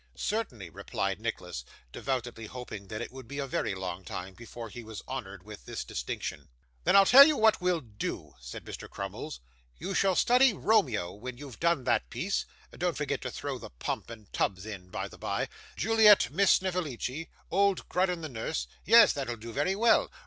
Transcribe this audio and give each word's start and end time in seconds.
'Certainly,' 0.15 0.71
replied 0.71 1.21
Nicholas: 1.21 1.63
devoutly 1.91 2.47
hoping 2.47 2.87
that 2.87 3.01
it 3.03 3.11
would 3.11 3.27
be 3.27 3.37
a 3.37 3.45
very 3.45 3.75
long 3.75 4.03
time 4.03 4.33
before 4.33 4.67
he 4.67 4.83
was 4.83 5.03
honoured 5.07 5.43
with 5.43 5.65
this 5.65 5.83
distinction. 5.83 6.49
'Then 6.85 6.95
I'll 6.95 7.05
tell 7.05 7.27
you 7.27 7.37
what 7.37 7.61
we'll 7.61 7.81
do,' 7.81 8.33
said 8.39 8.65
Mr. 8.65 8.89
Crummles. 8.89 9.41
'You 9.77 9.93
shall 9.93 10.15
study 10.15 10.53
Romeo 10.53 11.13
when 11.13 11.37
you've 11.37 11.59
done 11.59 11.83
that 11.83 12.09
piece 12.09 12.45
don't 12.75 12.97
forget 12.97 13.21
to 13.21 13.29
throw 13.29 13.59
the 13.59 13.69
pump 13.69 14.09
and 14.09 14.33
tubs 14.33 14.65
in 14.65 14.89
by 14.89 15.07
the 15.07 15.19
bye 15.19 15.47
Juliet 15.75 16.31
Miss 16.31 16.49
Snevellicci, 16.49 17.29
old 17.51 17.87
Grudden 17.87 18.21
the 18.21 18.27
nurse. 18.29 18.65
Yes, 18.83 19.13
that'll 19.13 19.35
do 19.37 19.53
very 19.53 19.75
well. 19.75 20.09